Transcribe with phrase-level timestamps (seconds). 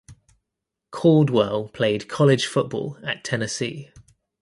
[0.89, 3.91] Caldwell played college football at Tennessee.